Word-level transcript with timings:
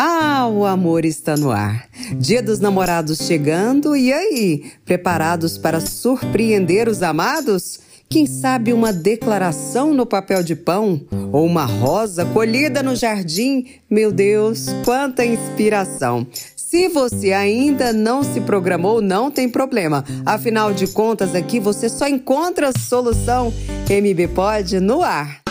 Ah, 0.00 0.46
o 0.46 0.64
amor 0.64 1.04
está 1.04 1.36
no 1.36 1.50
ar. 1.50 1.88
Dia 2.16 2.40
dos 2.40 2.60
namorados 2.60 3.18
chegando, 3.18 3.96
e 3.96 4.12
aí? 4.12 4.70
Preparados 4.84 5.58
para 5.58 5.80
surpreender 5.80 6.88
os 6.88 7.02
amados? 7.02 7.80
Quem 8.08 8.24
sabe 8.24 8.72
uma 8.72 8.92
declaração 8.92 9.92
no 9.92 10.06
papel 10.06 10.44
de 10.44 10.54
pão? 10.54 11.00
Ou 11.32 11.44
uma 11.44 11.64
rosa 11.64 12.24
colhida 12.26 12.80
no 12.80 12.94
jardim? 12.94 13.66
Meu 13.90 14.12
Deus, 14.12 14.66
quanta 14.84 15.26
inspiração! 15.26 16.24
Se 16.54 16.86
você 16.86 17.32
ainda 17.32 17.92
não 17.92 18.22
se 18.22 18.40
programou, 18.42 19.02
não 19.02 19.32
tem 19.32 19.48
problema. 19.48 20.04
Afinal 20.24 20.72
de 20.72 20.86
contas, 20.86 21.34
aqui 21.34 21.58
você 21.58 21.88
só 21.88 22.06
encontra 22.06 22.70
solução 22.78 23.52
MB 23.90 24.28
Pod 24.28 24.78
no 24.78 25.02
ar. 25.02 25.47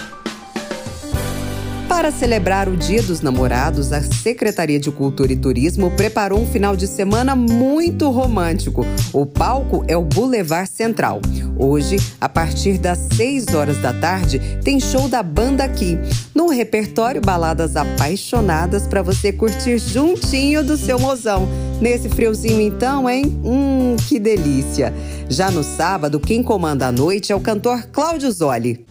Para 1.97 2.11
celebrar 2.11 2.69
o 2.69 2.77
Dia 2.77 3.01
dos 3.01 3.21
Namorados, 3.21 3.91
a 3.91 4.03
Secretaria 4.03 4.79
de 4.79 4.91
Cultura 4.91 5.33
e 5.33 5.35
Turismo 5.35 5.89
preparou 5.89 6.39
um 6.39 6.45
final 6.45 6.75
de 6.75 6.85
semana 6.85 7.35
muito 7.35 8.11
romântico. 8.11 8.85
O 9.11 9.25
palco 9.25 9.83
é 9.87 9.97
o 9.97 10.03
Boulevard 10.03 10.69
Central. 10.69 11.19
Hoje, 11.57 11.97
a 12.21 12.29
partir 12.29 12.77
das 12.77 12.99
6 13.13 13.47
horas 13.55 13.77
da 13.81 13.93
tarde, 13.93 14.37
tem 14.63 14.79
show 14.79 15.09
da 15.09 15.23
banda 15.23 15.63
aqui. 15.63 15.97
No 16.35 16.49
repertório, 16.49 17.19
baladas 17.19 17.75
apaixonadas 17.75 18.85
para 18.85 19.01
você 19.01 19.33
curtir 19.33 19.79
juntinho 19.79 20.63
do 20.63 20.77
seu 20.77 20.99
mozão. 20.99 21.49
Nesse 21.81 22.09
friozinho, 22.09 22.61
então, 22.61 23.09
hein? 23.09 23.39
Hum, 23.43 23.95
que 24.07 24.19
delícia! 24.19 24.93
Já 25.27 25.49
no 25.49 25.63
sábado, 25.63 26.19
quem 26.19 26.43
comanda 26.43 26.85
a 26.85 26.91
noite 26.91 27.31
é 27.31 27.35
o 27.35 27.41
cantor 27.41 27.87
Cláudio 27.91 28.31
Zoli. 28.31 28.86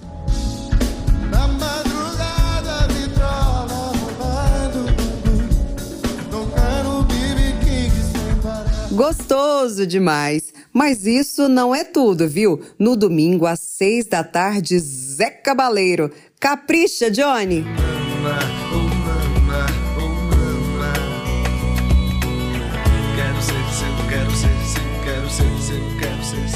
Gostoso 8.97 9.86
demais! 9.86 10.55
Mas 10.72 11.06
isso 11.06 11.50
não 11.50 11.75
é 11.75 11.84
tudo, 11.84 12.27
viu? 12.27 12.62
No 12.78 12.97
domingo, 12.97 13.44
às 13.44 13.61
seis 13.61 14.06
da 14.06 14.25
tarde, 14.25 14.78
Zé 14.78 15.28
Cabaleiro. 15.28 16.11
Capricha, 16.41 17.11
Johnny! 17.11 17.62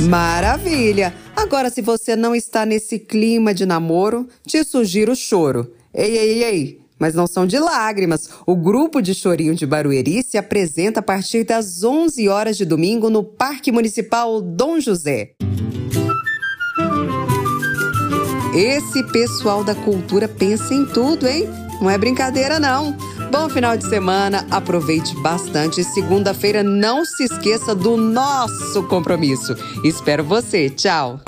Maravilha! 0.08 1.14
Agora, 1.36 1.68
se 1.68 1.83
você 1.83 2.16
não 2.16 2.34
está 2.34 2.64
nesse 2.64 2.98
clima 2.98 3.52
de 3.52 3.66
namoro, 3.66 4.27
te 4.46 4.64
sugiro 4.64 5.12
o 5.12 5.16
choro. 5.16 5.70
Ei, 5.92 6.16
ei, 6.16 6.44
ei! 6.44 6.80
Mas 7.00 7.14
não 7.14 7.26
são 7.26 7.46
de 7.46 7.58
lágrimas. 7.58 8.28
O 8.46 8.54
grupo 8.54 9.00
de 9.00 9.14
chorinho 9.14 9.54
de 9.54 9.66
Barueri 9.66 10.22
se 10.22 10.36
apresenta 10.36 11.00
a 11.00 11.02
partir 11.02 11.44
das 11.44 11.82
11 11.82 12.28
horas 12.28 12.56
de 12.56 12.66
domingo 12.66 13.08
no 13.08 13.24
Parque 13.24 13.72
Municipal 13.72 14.42
Dom 14.42 14.78
José. 14.78 15.32
Esse 18.54 19.02
pessoal 19.04 19.64
da 19.64 19.74
cultura 19.74 20.28
pensa 20.28 20.74
em 20.74 20.84
tudo, 20.84 21.26
hein? 21.26 21.48
Não 21.80 21.88
é 21.88 21.96
brincadeira, 21.96 22.60
não. 22.60 22.96
Bom 23.30 23.48
final 23.48 23.76
de 23.76 23.88
semana, 23.88 24.44
aproveite 24.50 25.14
bastante. 25.22 25.84
Segunda-feira, 25.84 26.62
não 26.62 27.04
se 27.04 27.24
esqueça 27.24 27.74
do 27.74 27.96
nosso 27.96 28.82
compromisso. 28.88 29.54
Espero 29.84 30.24
você. 30.24 30.68
Tchau. 30.68 31.20